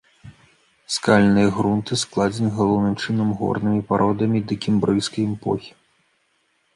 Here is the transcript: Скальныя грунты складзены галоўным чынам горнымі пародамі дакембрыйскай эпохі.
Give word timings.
Скальныя 0.93 1.49
грунты 1.57 1.93
складзены 2.03 2.49
галоўным 2.59 2.95
чынам 3.03 3.29
горнымі 3.41 3.81
пародамі 3.91 4.37
дакембрыйскай 4.53 5.23
эпохі. 5.33 5.71